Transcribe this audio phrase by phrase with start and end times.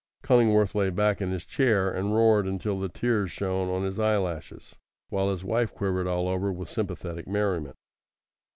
[0.23, 4.75] Cullingworth lay back in his chair and roared until the tears shone on his eyelashes,
[5.09, 7.75] while his wife quivered all over with sympathetic merriment.